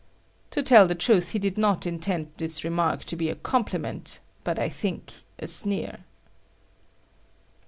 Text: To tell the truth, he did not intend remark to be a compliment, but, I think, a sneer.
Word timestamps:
To 0.49 0.63
tell 0.63 0.87
the 0.87 0.95
truth, 0.95 1.29
he 1.29 1.37
did 1.37 1.59
not 1.59 1.85
intend 1.85 2.31
remark 2.63 3.03
to 3.03 3.15
be 3.15 3.29
a 3.29 3.35
compliment, 3.35 4.19
but, 4.43 4.57
I 4.57 4.67
think, 4.67 5.13
a 5.37 5.45
sneer. 5.45 5.99